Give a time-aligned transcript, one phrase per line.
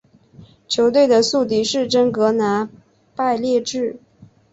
[0.67, 2.67] 球队的宿敌是真格拿
[3.15, 3.97] 拜列治。